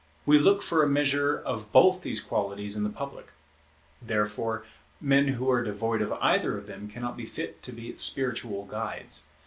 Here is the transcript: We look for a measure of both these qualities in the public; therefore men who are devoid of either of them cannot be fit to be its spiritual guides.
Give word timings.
We 0.25 0.39
look 0.39 0.63
for 0.63 0.81
a 0.81 0.89
measure 0.89 1.37
of 1.37 1.71
both 1.71 2.01
these 2.01 2.21
qualities 2.21 2.75
in 2.75 2.83
the 2.83 2.89
public; 2.89 3.27
therefore 4.01 4.65
men 4.99 5.27
who 5.27 5.51
are 5.51 5.61
devoid 5.63 6.01
of 6.01 6.11
either 6.13 6.57
of 6.57 6.65
them 6.65 6.87
cannot 6.87 7.15
be 7.15 7.27
fit 7.27 7.61
to 7.61 7.71
be 7.71 7.87
its 7.87 8.01
spiritual 8.01 8.65
guides. 8.65 9.25